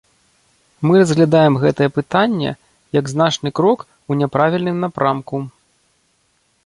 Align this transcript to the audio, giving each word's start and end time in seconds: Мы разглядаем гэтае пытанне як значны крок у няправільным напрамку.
Мы 0.91 1.01
разглядаем 1.01 1.53
гэтае 1.63 1.89
пытанне 1.97 2.51
як 2.99 3.05
значны 3.13 3.49
крок 3.59 3.79
у 3.87 4.11
няправільным 4.23 4.77
напрамку. 4.85 5.37